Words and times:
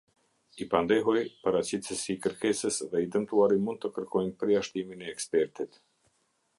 I 0.63 0.65
pandehuri, 0.69 1.21
paraqitësi 1.43 2.09
i 2.13 2.17
kërkesës 2.23 2.81
dhe 2.95 3.05
i 3.05 3.11
dëmtuari 3.17 3.61
mund 3.67 3.81
të 3.85 3.93
kërkojnë 3.99 4.35
përjashtimin 4.41 5.07
e 5.09 5.15
ekspertit. 5.17 5.83